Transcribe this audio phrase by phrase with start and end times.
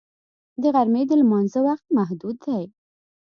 [0.61, 2.63] د غرمې د لمانځه وخت محدود دی